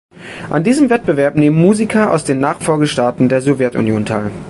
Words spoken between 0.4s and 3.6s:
An diesem Wettbewerb nehmen Musiker aus den Nachfolgestaaten der